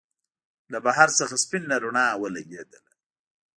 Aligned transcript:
له 0.71 0.77
بهر 0.85 1.09
څخه 1.19 1.35
سپينه 1.43 1.75
رڼا 1.83 2.07
ولګېدله. 2.21 2.81